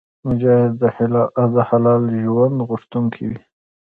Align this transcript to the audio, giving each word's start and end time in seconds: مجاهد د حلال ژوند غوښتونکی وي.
مجاهد 0.27 0.71
د 1.55 1.59
حلال 1.67 2.03
ژوند 2.23 2.55
غوښتونکی 2.69 3.23
وي. 3.29 3.39